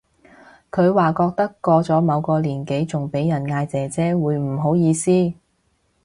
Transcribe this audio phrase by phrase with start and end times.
[0.71, 5.11] 佢話覺得過咗某個年紀仲俾人嗌姐姐會唔好意思